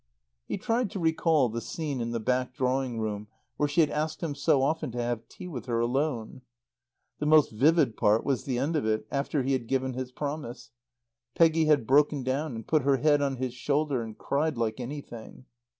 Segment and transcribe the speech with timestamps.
[0.47, 4.23] He tried to recall the scene in the back drawing room where she had asked
[4.23, 6.41] him so often to have tea with her alone.
[7.19, 10.71] The most vivid part was the end of it, after he had given his promise.
[11.35, 15.45] Peggy had broken down and put her head on his shoulder and cried like anything.